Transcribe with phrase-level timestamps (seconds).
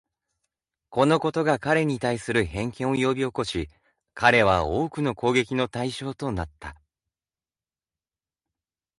[0.89, 3.69] このことが彼に対する偏見を呼び起こし、
[4.15, 6.75] 彼は多くの攻撃の対象となった。